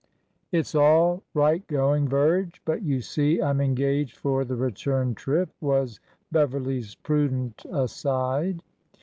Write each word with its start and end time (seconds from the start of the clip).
""It 0.51 0.65
's 0.65 0.73
all 0.73 1.21
right 1.35 1.61
going, 1.67 2.07
Virge; 2.07 2.59
but 2.65 2.81
you 2.81 3.01
see 3.01 3.39
I 3.39 3.51
'm 3.51 3.61
engaged 3.61 4.17
for 4.17 4.43
the 4.43 4.55
return 4.55 5.13
trip," 5.13 5.49
was 5.61 5.99
Beverly's 6.31 6.95
prudent 6.95 7.63
aside. 7.71 8.61